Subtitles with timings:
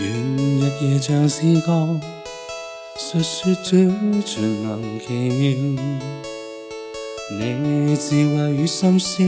[0.00, 2.00] 愿日夜像诗歌，
[2.98, 4.76] 述说最玄奇妙。
[7.38, 9.24] 你智慧与心思，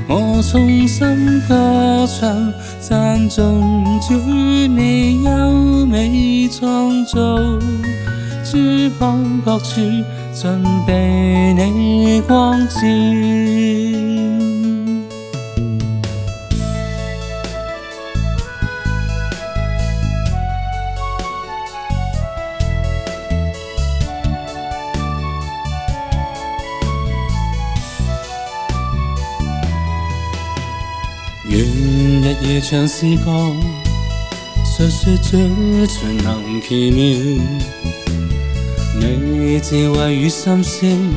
[0.08, 7.36] 我衷心歌唱，赞颂主你优美创造，
[8.42, 8.56] 珠
[8.98, 9.82] 邦各处
[10.32, 10.48] 尽
[10.86, 12.80] 被你光照。
[31.56, 33.52] 願日夜長思覺，
[34.66, 37.46] 述說這才能奇妙。
[38.98, 41.14] 你智慧與心聲，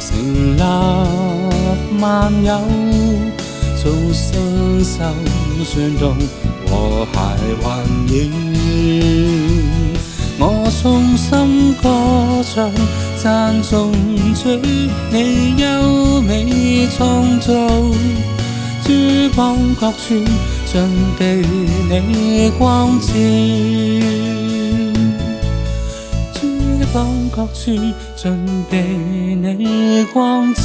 [0.00, 0.62] 成立
[2.00, 2.58] 万有
[3.76, 4.98] 造星宿，
[5.74, 6.16] 转动
[6.70, 8.32] 和谐幻影。
[10.38, 12.70] 我衷心歌唱，
[13.22, 13.92] 赞颂
[14.34, 14.48] 主
[15.10, 17.52] 你优美创造，
[18.84, 20.16] 珠方各处
[20.64, 21.42] 尽被
[21.90, 24.25] 你光照。
[26.92, 27.72] 方各处
[28.16, 28.82] 尽被
[29.34, 30.62] 你光照。